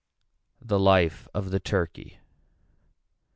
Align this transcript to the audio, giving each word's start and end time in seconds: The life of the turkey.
The 0.59 0.79
life 0.79 1.27
of 1.31 1.51
the 1.51 1.59
turkey. 1.59 2.19